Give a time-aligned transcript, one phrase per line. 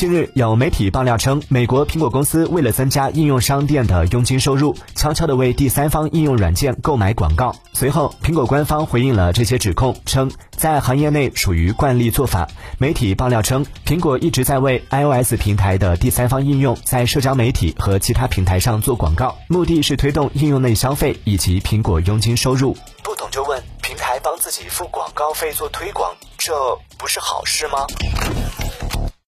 [0.00, 7.54] 近日，有媒体爆料称，美国苹果公司为了增加应用商店的佣金收入，悄悄地为第三方应用软件购买广告。
[7.74, 12.48] 随后，苹果官方回应了这些指控，称在行业内属于惯例做法。
[12.78, 22.74] 媒体爆料称，苹果一直在为 iOS 平台的第三方应用在社交媒体和其他平台上做广告，目的是推动应用内消费以及苹果佣金收入。
[23.02, 26.54] 不懂就问，平台帮自己付广告费做推广，这
[26.96, 27.84] 不是好事吗？